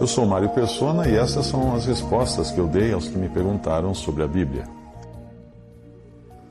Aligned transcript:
Eu 0.00 0.06
sou 0.06 0.24
Mário 0.24 0.48
Persona 0.48 1.06
e 1.06 1.14
essas 1.14 1.44
são 1.44 1.74
as 1.74 1.84
respostas 1.84 2.50
que 2.50 2.58
eu 2.58 2.66
dei 2.66 2.90
aos 2.90 3.06
que 3.06 3.18
me 3.18 3.28
perguntaram 3.28 3.92
sobre 3.92 4.22
a 4.22 4.26
Bíblia. 4.26 4.64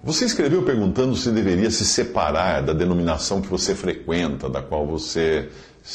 Você 0.03 0.25
escreveu 0.25 0.62
perguntando 0.62 1.16
se 1.16 1.31
deveria 1.31 1.72
se 1.72 1.84
separar 1.84 2.62
da 2.62 2.73
denominação 2.73 3.41
que 3.41 3.48
você 3.48 3.73
frequenta, 3.73 4.48
da 4.48 4.62
qual 4.62 4.85
você, 4.85 5.49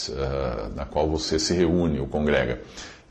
uh, 0.09 0.75
na 0.75 0.85
qual 0.85 1.09
você 1.09 1.39
se 1.39 1.55
reúne 1.55 2.01
ou 2.01 2.09
congrega. 2.09 2.61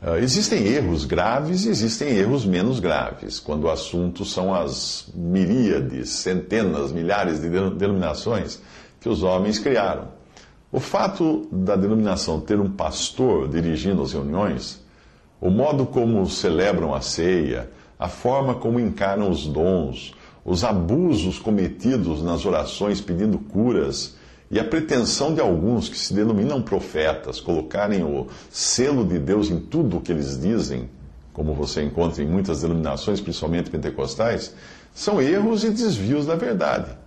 Uh, 0.02 0.16
existem 0.16 0.66
erros 0.66 1.06
graves 1.06 1.64
e 1.64 1.70
existem 1.70 2.10
erros 2.10 2.44
menos 2.44 2.80
graves, 2.80 3.40
quando 3.40 3.64
o 3.64 3.70
assunto 3.70 4.26
são 4.26 4.54
as 4.54 5.06
miríades, 5.14 6.10
centenas, 6.10 6.92
milhares 6.92 7.40
de 7.40 7.48
denominações 7.48 8.60
que 9.00 9.08
os 9.08 9.22
homens 9.22 9.58
criaram. 9.58 10.08
O 10.74 10.80
fato 10.80 11.46
da 11.52 11.76
denominação 11.76 12.40
ter 12.40 12.58
um 12.58 12.68
pastor 12.68 13.46
dirigindo 13.46 14.02
as 14.02 14.12
reuniões, 14.12 14.84
o 15.40 15.48
modo 15.48 15.86
como 15.86 16.28
celebram 16.28 16.92
a 16.92 17.00
ceia, 17.00 17.70
a 17.96 18.08
forma 18.08 18.56
como 18.56 18.80
encaram 18.80 19.30
os 19.30 19.46
dons, 19.46 20.16
os 20.44 20.64
abusos 20.64 21.38
cometidos 21.38 22.24
nas 22.24 22.44
orações 22.44 23.00
pedindo 23.00 23.38
curas 23.38 24.16
e 24.50 24.58
a 24.58 24.64
pretensão 24.64 25.32
de 25.32 25.40
alguns 25.40 25.88
que 25.88 25.96
se 25.96 26.12
denominam 26.12 26.60
profetas 26.60 27.38
colocarem 27.38 28.02
o 28.02 28.26
selo 28.50 29.06
de 29.06 29.20
Deus 29.20 29.50
em 29.50 29.60
tudo 29.60 29.98
o 29.98 30.00
que 30.00 30.10
eles 30.10 30.40
dizem, 30.40 30.90
como 31.32 31.54
você 31.54 31.84
encontra 31.84 32.20
em 32.20 32.26
muitas 32.26 32.62
denominações, 32.62 33.20
principalmente 33.20 33.70
pentecostais, 33.70 34.52
são 34.92 35.22
erros 35.22 35.62
e 35.62 35.70
desvios 35.70 36.26
da 36.26 36.34
verdade. 36.34 37.03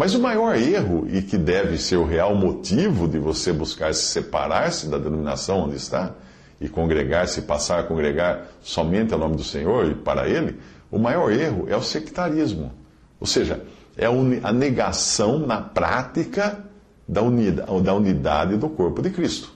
Mas 0.00 0.14
o 0.14 0.18
maior 0.18 0.56
erro, 0.56 1.06
e 1.12 1.20
que 1.20 1.36
deve 1.36 1.76
ser 1.76 1.96
o 1.98 2.06
real 2.06 2.34
motivo 2.34 3.06
de 3.06 3.18
você 3.18 3.52
buscar 3.52 3.92
se 3.92 4.04
separar-se 4.04 4.88
da 4.88 4.96
denominação 4.96 5.66
onde 5.66 5.76
está, 5.76 6.14
e 6.58 6.70
congregar-se, 6.70 7.42
passar 7.42 7.80
a 7.80 7.82
congregar 7.82 8.46
somente 8.62 9.12
ao 9.12 9.20
nome 9.20 9.36
do 9.36 9.44
Senhor 9.44 9.90
e 9.90 9.94
para 9.94 10.26
Ele, 10.26 10.56
o 10.90 10.98
maior 10.98 11.30
erro 11.30 11.66
é 11.68 11.76
o 11.76 11.82
sectarismo, 11.82 12.72
ou 13.20 13.26
seja, 13.26 13.62
é 13.94 14.06
a 14.42 14.52
negação 14.54 15.38
na 15.38 15.60
prática 15.60 16.64
da 17.06 17.20
unidade 17.92 18.56
do 18.56 18.70
corpo 18.70 19.02
de 19.02 19.10
Cristo. 19.10 19.52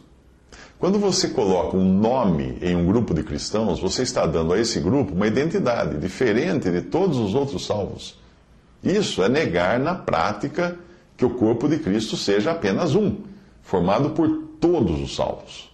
Quando 0.78 0.98
você 0.98 1.28
coloca 1.28 1.74
um 1.74 1.90
nome 1.90 2.58
em 2.60 2.76
um 2.76 2.84
grupo 2.84 3.14
de 3.14 3.22
cristãos, 3.22 3.80
você 3.80 4.02
está 4.02 4.26
dando 4.26 4.52
a 4.52 4.60
esse 4.60 4.78
grupo 4.78 5.14
uma 5.14 5.26
identidade 5.26 5.96
diferente 5.96 6.70
de 6.70 6.82
todos 6.82 7.16
os 7.16 7.34
outros 7.34 7.64
salvos. 7.64 8.22
Isso 8.84 9.22
é 9.22 9.28
negar 9.28 9.78
na 9.78 9.94
prática 9.94 10.76
que 11.16 11.24
o 11.24 11.30
corpo 11.30 11.68
de 11.68 11.78
Cristo 11.78 12.16
seja 12.16 12.50
apenas 12.50 12.94
um, 12.94 13.16
formado 13.62 14.10
por 14.10 14.28
todos 14.60 15.00
os 15.00 15.16
salvos. 15.16 15.72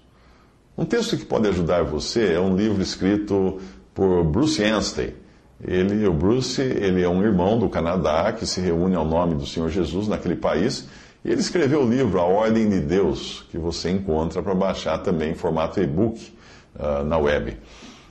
Um 0.78 0.84
texto 0.84 1.16
que 1.16 1.24
pode 1.24 1.48
ajudar 1.48 1.82
você 1.82 2.34
é 2.34 2.40
um 2.40 2.56
livro 2.56 2.82
escrito 2.82 3.60
por 3.94 4.24
Bruce 4.24 4.62
Anstey 4.62 5.14
ele, 5.62 6.06
o 6.06 6.12
Bruce, 6.12 6.62
ele 6.62 7.02
é 7.02 7.08
um 7.08 7.22
irmão 7.22 7.58
do 7.58 7.68
Canadá 7.68 8.32
que 8.32 8.46
se 8.46 8.60
reúne 8.60 8.94
ao 8.96 9.04
nome 9.04 9.34
do 9.34 9.46
Senhor 9.46 9.68
Jesus 9.68 10.08
naquele 10.08 10.36
país. 10.36 10.88
E 11.22 11.30
ele 11.30 11.40
escreveu 11.40 11.82
o 11.82 11.88
livro 11.88 12.18
A 12.18 12.24
Ordem 12.24 12.68
de 12.68 12.80
Deus, 12.80 13.44
que 13.50 13.58
você 13.58 13.90
encontra 13.90 14.42
para 14.42 14.54
baixar 14.54 14.98
também 14.98 15.32
em 15.32 15.34
formato 15.34 15.78
e-book 15.78 16.32
uh, 16.76 17.04
na 17.04 17.18
web. 17.18 17.58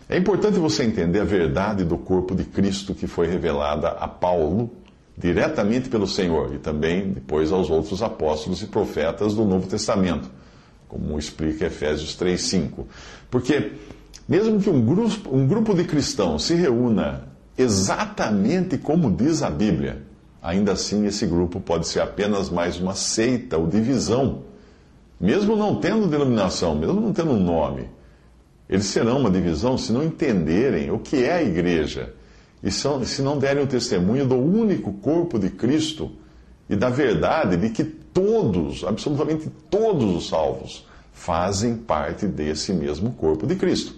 É 0.07 0.15
importante 0.15 0.59
você 0.59 0.83
entender 0.83 1.21
a 1.21 1.23
verdade 1.23 1.83
do 1.83 1.97
corpo 1.97 2.35
de 2.35 2.43
Cristo 2.43 2.93
que 2.93 3.07
foi 3.07 3.27
revelada 3.27 3.89
a 3.89 4.07
Paulo 4.07 4.69
diretamente 5.19 5.89
pelo 5.89 6.07
Senhor 6.07 6.55
e 6.55 6.57
também 6.57 7.11
depois 7.11 7.51
aos 7.51 7.69
outros 7.69 8.01
apóstolos 8.01 8.61
e 8.61 8.67
profetas 8.67 9.33
do 9.33 9.43
Novo 9.43 9.67
Testamento, 9.67 10.29
como 10.87 11.19
explica 11.19 11.65
Efésios 11.65 12.15
3:5. 12.15 12.87
Porque 13.29 13.73
mesmo 14.27 14.61
que 14.61 14.69
um 14.69 14.81
grupo, 14.81 15.35
um 15.35 15.45
grupo 15.45 15.73
de 15.73 15.83
cristãos 15.83 16.43
se 16.43 16.55
reúna 16.55 17.27
exatamente 17.57 18.77
como 18.77 19.11
diz 19.11 19.43
a 19.43 19.49
Bíblia, 19.49 20.03
ainda 20.41 20.71
assim 20.71 21.05
esse 21.05 21.27
grupo 21.27 21.59
pode 21.59 21.85
ser 21.87 21.99
apenas 21.99 22.49
mais 22.49 22.79
uma 22.79 22.95
seita 22.95 23.57
ou 23.57 23.67
divisão. 23.67 24.43
Mesmo 25.19 25.57
não 25.57 25.75
tendo 25.75 26.07
denominação, 26.07 26.75
mesmo 26.75 27.01
não 27.01 27.11
tendo 27.11 27.31
um 27.31 27.43
nome, 27.43 27.89
eles 28.69 28.85
serão 28.85 29.19
uma 29.19 29.29
divisão 29.29 29.77
se 29.77 29.91
não 29.91 30.01
entenderem 30.01 30.89
o 30.91 30.99
que 30.99 31.25
é 31.25 31.33
a 31.33 31.43
igreja 31.43 32.13
e 32.61 32.71
se 32.71 33.21
não 33.21 33.37
derem 33.37 33.63
o 33.63 33.67
testemunho 33.67 34.27
do 34.27 34.35
único 34.35 34.93
corpo 34.93 35.39
de 35.39 35.49
Cristo 35.49 36.11
e 36.69 36.75
da 36.75 36.89
verdade 36.89 37.55
de 37.57 37.69
que 37.69 37.83
todos, 37.83 38.83
absolutamente 38.83 39.49
todos 39.69 40.15
os 40.15 40.27
salvos, 40.27 40.85
fazem 41.13 41.75
parte 41.75 42.27
desse 42.27 42.73
mesmo 42.73 43.11
corpo 43.11 43.47
de 43.47 43.55
Cristo. 43.55 43.93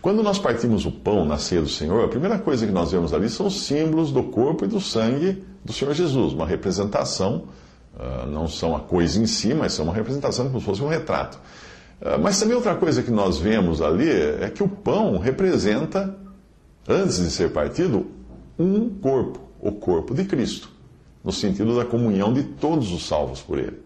Quando 0.00 0.22
nós 0.22 0.38
partimos 0.38 0.86
o 0.86 0.92
pão 0.92 1.24
na 1.24 1.38
ceia 1.38 1.60
do 1.60 1.68
Senhor, 1.68 2.04
a 2.04 2.08
primeira 2.08 2.38
coisa 2.38 2.66
que 2.66 2.72
nós 2.72 2.92
vemos 2.92 3.12
ali 3.12 3.28
são 3.28 3.46
os 3.46 3.62
símbolos 3.62 4.12
do 4.12 4.22
corpo 4.24 4.64
e 4.64 4.68
do 4.68 4.80
sangue 4.80 5.44
do 5.64 5.72
Senhor 5.72 5.94
Jesus, 5.94 6.32
uma 6.32 6.46
representação, 6.46 7.44
uh, 7.94 8.26
não 8.26 8.48
são 8.48 8.74
a 8.76 8.80
coisa 8.80 9.20
em 9.20 9.26
si, 9.26 9.54
mas 9.54 9.72
são 9.72 9.84
uma 9.84 9.94
representação 9.94 10.46
como 10.46 10.60
se 10.60 10.66
fosse 10.66 10.82
um 10.82 10.88
retrato. 10.88 11.38
Uh, 12.00 12.20
mas 12.20 12.38
também 12.38 12.54
outra 12.54 12.74
coisa 12.74 13.02
que 13.02 13.10
nós 13.10 13.38
vemos 13.38 13.80
ali 13.80 14.08
é 14.08 14.50
que 14.50 14.62
o 14.62 14.68
pão 14.68 15.18
representa, 15.18 16.16
antes 16.88 17.18
de 17.18 17.30
ser 17.30 17.52
partido, 17.52 18.06
um 18.58 18.88
corpo, 18.88 19.40
o 19.60 19.72
corpo 19.72 20.14
de 20.14 20.24
Cristo, 20.24 20.68
no 21.24 21.32
sentido 21.32 21.76
da 21.76 21.84
comunhão 21.84 22.32
de 22.32 22.42
todos 22.42 22.92
os 22.92 23.06
salvos 23.06 23.40
por 23.40 23.58
ele. 23.58 23.80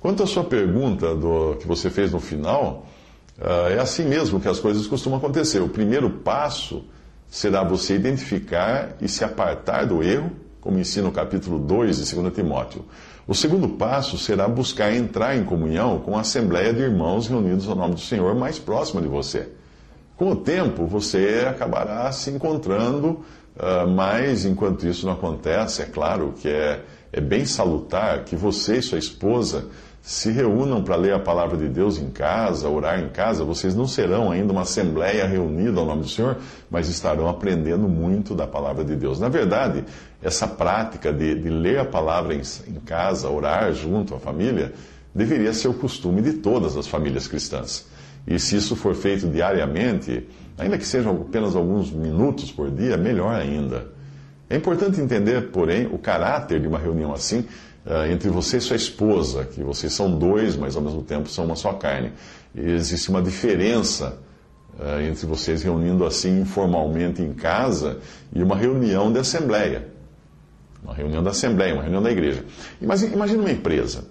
Quanto 0.00 0.22
à 0.22 0.26
sua 0.26 0.44
pergunta 0.44 1.14
do, 1.14 1.56
que 1.56 1.66
você 1.66 1.90
fez 1.90 2.12
no 2.12 2.20
final, 2.20 2.86
Uh, 3.40 3.72
é 3.72 3.78
assim 3.78 4.04
mesmo 4.04 4.38
que 4.38 4.46
as 4.46 4.60
coisas 4.60 4.86
costumam 4.86 5.18
acontecer. 5.18 5.60
O 5.60 5.68
primeiro 5.68 6.10
passo 6.10 6.84
será 7.26 7.64
você 7.64 7.94
identificar 7.94 8.96
e 9.00 9.08
se 9.08 9.24
apartar 9.24 9.86
do 9.86 10.02
erro, 10.02 10.30
como 10.60 10.78
ensina 10.78 11.08
o 11.08 11.12
capítulo 11.12 11.58
2 11.58 12.04
de 12.04 12.14
2 12.14 12.34
Timóteo. 12.34 12.84
O 13.26 13.34
segundo 13.34 13.66
passo 13.66 14.18
será 14.18 14.46
buscar 14.46 14.94
entrar 14.94 15.36
em 15.36 15.44
comunhão 15.44 16.00
com 16.00 16.18
a 16.18 16.20
assembleia 16.20 16.74
de 16.74 16.82
irmãos 16.82 17.28
reunidos 17.28 17.66
ao 17.66 17.74
nome 17.74 17.94
do 17.94 18.00
Senhor 18.00 18.34
mais 18.34 18.58
próxima 18.58 19.00
de 19.00 19.08
você. 19.08 19.48
Com 20.20 20.32
o 20.32 20.36
tempo, 20.36 20.84
você 20.84 21.46
acabará 21.48 22.12
se 22.12 22.30
encontrando, 22.30 23.24
uh, 23.56 23.88
mas 23.88 24.44
enquanto 24.44 24.86
isso 24.86 25.06
não 25.06 25.14
acontece, 25.14 25.80
é 25.80 25.86
claro 25.86 26.34
que 26.38 26.46
é, 26.46 26.82
é 27.10 27.22
bem 27.22 27.46
salutar 27.46 28.22
que 28.24 28.36
você 28.36 28.76
e 28.76 28.82
sua 28.82 28.98
esposa 28.98 29.68
se 30.02 30.30
reúnam 30.30 30.84
para 30.84 30.94
ler 30.94 31.14
a 31.14 31.18
palavra 31.18 31.56
de 31.56 31.68
Deus 31.68 31.96
em 31.96 32.10
casa, 32.10 32.68
orar 32.68 33.00
em 33.00 33.08
casa, 33.08 33.44
vocês 33.44 33.74
não 33.74 33.86
serão 33.86 34.30
ainda 34.30 34.52
uma 34.52 34.60
assembleia 34.60 35.26
reunida 35.26 35.80
ao 35.80 35.86
nome 35.86 36.02
do 36.02 36.08
Senhor, 36.10 36.36
mas 36.70 36.90
estarão 36.90 37.26
aprendendo 37.26 37.88
muito 37.88 38.34
da 38.34 38.46
palavra 38.46 38.84
de 38.84 38.96
Deus. 38.96 39.18
Na 39.18 39.30
verdade, 39.30 39.86
essa 40.22 40.46
prática 40.46 41.10
de, 41.10 41.34
de 41.34 41.48
ler 41.48 41.78
a 41.78 41.84
palavra 41.86 42.34
em, 42.34 42.42
em 42.68 42.80
casa, 42.80 43.26
orar 43.30 43.72
junto 43.72 44.14
à 44.14 44.18
família, 44.18 44.74
deveria 45.14 45.54
ser 45.54 45.68
o 45.68 45.72
costume 45.72 46.20
de 46.20 46.34
todas 46.34 46.76
as 46.76 46.86
famílias 46.86 47.26
cristãs. 47.26 47.88
E 48.26 48.38
se 48.38 48.56
isso 48.56 48.76
for 48.76 48.94
feito 48.94 49.28
diariamente, 49.28 50.26
ainda 50.58 50.76
que 50.78 50.86
sejam 50.86 51.12
apenas 51.12 51.56
alguns 51.56 51.90
minutos 51.90 52.52
por 52.52 52.70
dia, 52.70 52.96
melhor 52.96 53.34
ainda. 53.34 53.88
É 54.48 54.56
importante 54.56 55.00
entender, 55.00 55.50
porém, 55.50 55.86
o 55.86 55.96
caráter 55.96 56.60
de 56.60 56.66
uma 56.66 56.78
reunião 56.78 57.12
assim 57.12 57.46
uh, 57.86 58.10
entre 58.10 58.28
você 58.28 58.58
e 58.58 58.60
sua 58.60 58.76
esposa, 58.76 59.44
que 59.44 59.62
vocês 59.62 59.92
são 59.92 60.18
dois, 60.18 60.56
mas 60.56 60.76
ao 60.76 60.82
mesmo 60.82 61.02
tempo 61.02 61.28
são 61.28 61.44
uma 61.44 61.56
só 61.56 61.72
carne. 61.72 62.12
E 62.54 62.60
existe 62.60 63.10
uma 63.10 63.22
diferença 63.22 64.18
uh, 64.78 65.00
entre 65.00 65.26
vocês 65.26 65.62
reunindo 65.62 66.04
assim 66.04 66.40
informalmente 66.40 67.22
em 67.22 67.32
casa 67.32 67.98
e 68.32 68.42
uma 68.42 68.56
reunião 68.56 69.12
de 69.12 69.18
assembleia. 69.20 69.88
Uma 70.82 70.94
reunião 70.94 71.22
da 71.22 71.30
assembleia, 71.30 71.74
uma 71.74 71.82
reunião 71.82 72.02
da 72.02 72.10
igreja. 72.10 72.44
Imagina, 72.80 73.14
imagina 73.14 73.42
uma 73.42 73.52
empresa. 73.52 74.04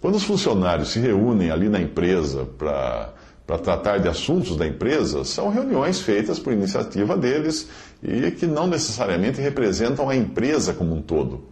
Quando 0.00 0.16
os 0.16 0.24
funcionários 0.24 0.90
se 0.90 1.00
reúnem 1.00 1.50
ali 1.50 1.68
na 1.68 1.80
empresa 1.80 2.44
para 2.58 3.14
para 3.48 3.56
tratar 3.56 3.96
de 3.96 4.06
assuntos 4.06 4.58
da 4.58 4.66
empresa 4.66 5.24
são 5.24 5.48
reuniões 5.48 6.02
feitas 6.02 6.38
por 6.38 6.52
iniciativa 6.52 7.16
deles 7.16 7.66
e 8.02 8.30
que 8.30 8.46
não 8.46 8.66
necessariamente 8.66 9.40
representam 9.40 10.06
a 10.06 10.14
empresa 10.14 10.74
como 10.74 10.94
um 10.94 11.00
todo. 11.00 11.44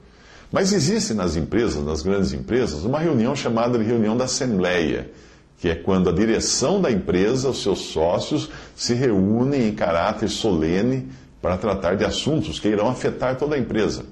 Mas 0.52 0.74
existe 0.74 1.14
nas 1.14 1.36
empresas, 1.36 1.82
nas 1.82 2.02
grandes 2.02 2.34
empresas, 2.34 2.84
uma 2.84 2.98
reunião 2.98 3.34
chamada 3.34 3.78
de 3.78 3.84
reunião 3.84 4.14
da 4.14 4.24
Assembleia, 4.24 5.10
que 5.58 5.70
é 5.70 5.74
quando 5.74 6.10
a 6.10 6.12
direção 6.12 6.82
da 6.82 6.90
empresa, 6.90 7.48
os 7.48 7.62
seus 7.62 7.78
sócios, 7.78 8.50
se 8.76 8.92
reúnem 8.92 9.68
em 9.68 9.74
caráter 9.74 10.28
solene 10.28 11.08
para 11.40 11.56
tratar 11.56 11.96
de 11.96 12.04
assuntos 12.04 12.60
que 12.60 12.68
irão 12.68 12.88
afetar 12.88 13.38
toda 13.38 13.56
a 13.56 13.58
empresa. 13.58 14.04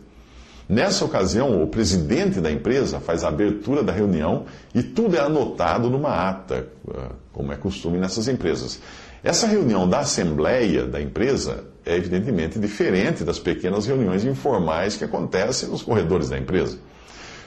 Nessa 0.69 1.05
ocasião, 1.05 1.63
o 1.63 1.67
presidente 1.67 2.41
da 2.41 2.51
empresa 2.51 2.99
faz 2.99 3.23
a 3.23 3.29
abertura 3.29 3.83
da 3.83 3.93
reunião 3.93 4.47
e 4.75 4.83
tudo 4.83 5.17
é 5.17 5.21
anotado 5.21 5.91
numa 5.91 6.29
ata, 6.29 6.67
ah, 6.89 7.11
como 7.33 7.53
é 7.53 7.57
costume 7.57 7.99
nessas 7.99 8.29
empresas. 8.29 8.81
Essa 9.23 9.47
reunião 9.47 9.89
da 9.89 10.01
assembleia 10.01 10.87
da 10.87 11.01
empresa 11.01 11.65
é 11.85 11.97
evidentemente 11.97 12.59
diferente 12.59 13.25
das 13.25 13.39
pequenas 13.39 13.87
reuniões 13.87 14.25
informais 14.25 14.97
que 14.97 15.05
acontecem 15.05 15.69
nos 15.69 15.83
corredores 15.83 16.31
da 16.31 16.39
empresa. 16.39 16.79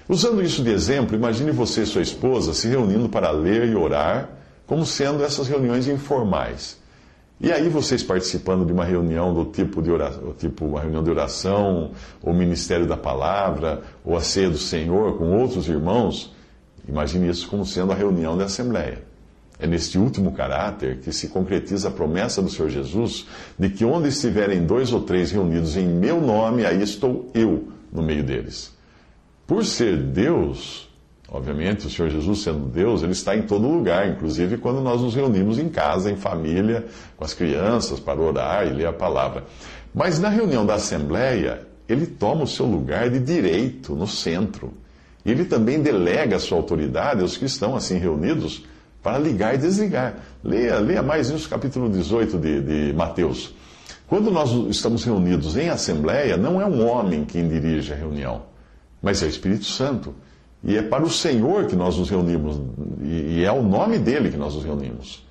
Usando 0.07 0.41
isso 0.41 0.63
de 0.63 0.71
exemplo, 0.71 1.15
imagine 1.15 1.51
você 1.51 1.81
e 1.81 1.85
sua 1.85 2.01
esposa 2.01 2.53
se 2.53 2.67
reunindo 2.67 3.09
para 3.09 3.31
ler 3.31 3.67
e 3.67 3.75
orar, 3.75 4.29
como 4.65 4.85
sendo 4.85 5.23
essas 5.23 5.47
reuniões 5.47 5.87
informais. 5.87 6.77
E 7.39 7.51
aí 7.51 7.69
vocês 7.69 8.01
participando 8.01 8.65
de 8.65 8.73
uma 8.73 8.83
reunião 8.83 9.31
do 9.31 9.45
tipo 9.45 9.79
de 9.81 9.91
oração, 9.91 10.33
tipo 10.37 10.65
uma 10.65 10.81
reunião 10.81 11.03
de 11.03 11.11
oração, 11.11 11.91
ou 12.21 12.33
ministério 12.33 12.87
da 12.87 12.97
palavra, 12.97 13.83
ou 14.03 14.17
a 14.17 14.21
ceia 14.21 14.49
do 14.49 14.57
Senhor 14.57 15.17
com 15.17 15.37
outros 15.37 15.67
irmãos, 15.67 16.33
imagine 16.87 17.29
isso 17.29 17.47
como 17.47 17.63
sendo 17.63 17.91
a 17.91 17.95
reunião 17.95 18.35
da 18.35 18.45
assembleia. 18.45 19.03
É 19.59 19.67
neste 19.67 19.99
último 19.99 20.31
caráter 20.33 20.99
que 20.99 21.11
se 21.11 21.29
concretiza 21.29 21.89
a 21.89 21.91
promessa 21.91 22.41
do 22.41 22.49
Senhor 22.49 22.69
Jesus 22.69 23.27
de 23.57 23.69
que 23.69 23.85
onde 23.85 24.09
estiverem 24.09 24.65
dois 24.65 24.91
ou 24.91 25.01
três 25.01 25.31
reunidos 25.31 25.77
em 25.77 25.87
meu 25.87 26.19
nome, 26.19 26.65
aí 26.65 26.81
estou 26.81 27.29
eu 27.33 27.67
no 27.91 28.01
meio 28.01 28.23
deles. 28.23 28.75
Por 29.45 29.63
ser 29.63 29.97
Deus, 29.97 30.86
Obviamente, 31.29 31.87
o 31.87 31.89
Senhor 31.89 32.09
Jesus, 32.09 32.39
sendo 32.39 32.67
Deus, 32.69 33.03
ele 33.03 33.11
está 33.11 33.35
em 33.35 33.41
todo 33.41 33.67
lugar, 33.67 34.07
inclusive 34.07 34.57
quando 34.57 34.79
nós 34.79 35.01
nos 35.01 35.13
reunimos 35.13 35.59
em 35.59 35.67
casa, 35.67 36.09
em 36.09 36.15
família, 36.15 36.85
com 37.17 37.25
as 37.25 37.33
crianças, 37.33 37.99
para 37.99 38.19
orar 38.19 38.65
e 38.65 38.69
ler 38.69 38.87
a 38.87 38.93
palavra. 38.93 39.43
Mas 39.93 40.19
na 40.19 40.29
reunião 40.29 40.65
da 40.65 40.75
Assembleia, 40.75 41.67
ele 41.87 42.05
toma 42.05 42.43
o 42.43 42.47
seu 42.47 42.65
lugar 42.65 43.09
de 43.09 43.19
direito 43.19 43.93
no 43.93 44.07
centro. 44.07 44.73
E 45.25 45.31
ele 45.31 45.43
também 45.43 45.81
delega 45.81 46.37
a 46.37 46.39
sua 46.39 46.57
autoridade 46.57 47.21
aos 47.21 47.35
que 47.35 47.45
estão 47.45 47.75
assim 47.75 47.97
reunidos 47.97 48.63
para 49.03 49.17
ligar 49.17 49.55
e 49.55 49.57
desligar. 49.57 50.15
Leia, 50.41 50.79
leia 50.79 51.03
mais 51.03 51.29
isso, 51.29 51.49
capítulo 51.49 51.89
18 51.89 52.37
de, 52.37 52.61
de 52.61 52.93
Mateus. 52.93 53.53
Quando 54.07 54.31
nós 54.31 54.51
estamos 54.69 55.03
reunidos 55.03 55.57
em 55.57 55.67
Assembleia, 55.67 56.37
não 56.37 56.61
é 56.61 56.65
um 56.65 56.87
homem 56.87 57.25
quem 57.25 57.49
dirige 57.49 57.91
a 57.91 57.95
reunião, 57.95 58.43
mas 59.01 59.21
é 59.21 59.25
o 59.25 59.29
Espírito 59.29 59.65
Santo. 59.65 60.15
E 60.67 60.75
é 60.75 60.81
para 60.81 61.03
o 61.03 61.09
Senhor 61.09 61.65
que 61.65 61.77
nós 61.77 61.97
nos 61.97 62.09
reunimos, 62.09 62.61
e 63.01 63.41
é 63.41 63.51
o 63.51 63.63
nome 63.63 63.97
dele 63.97 64.29
que 64.29 64.35
nós 64.35 64.53
nos 64.53 64.65
reunimos. 64.65 65.25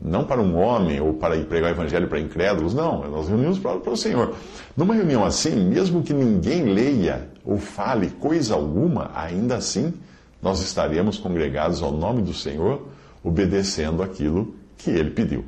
Não 0.00 0.24
para 0.24 0.40
um 0.40 0.56
homem 0.56 1.00
ou 1.00 1.14
para 1.14 1.36
pregar 1.44 1.70
o 1.70 1.74
evangelho 1.74 2.06
para 2.06 2.20
incrédulos, 2.20 2.72
não. 2.72 3.10
Nós 3.10 3.28
reunimos 3.28 3.58
para, 3.58 3.78
para 3.78 3.92
o 3.92 3.96
Senhor. 3.96 4.34
Numa 4.76 4.94
reunião 4.94 5.24
assim, 5.24 5.56
mesmo 5.56 6.04
que 6.04 6.12
ninguém 6.12 6.66
leia 6.66 7.28
ou 7.44 7.58
fale 7.58 8.10
coisa 8.10 8.54
alguma, 8.54 9.10
ainda 9.12 9.56
assim 9.56 9.92
nós 10.40 10.60
estaremos 10.60 11.18
congregados 11.18 11.82
ao 11.82 11.90
nome 11.90 12.22
do 12.22 12.32
Senhor, 12.32 12.86
obedecendo 13.24 14.02
aquilo 14.02 14.54
que 14.76 14.90
ele 14.90 15.10
pediu. 15.10 15.44